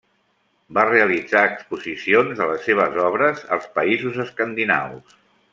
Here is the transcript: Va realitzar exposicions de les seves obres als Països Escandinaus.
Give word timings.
Va 0.77 0.85
realitzar 0.87 1.43
exposicions 1.49 2.41
de 2.41 2.49
les 2.53 2.67
seves 2.71 2.99
obres 3.11 3.47
als 3.59 3.71
Països 3.79 4.21
Escandinaus. 4.29 5.19